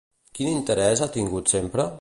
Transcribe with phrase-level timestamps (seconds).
[0.39, 1.89] Quin interès ha tingut sempre?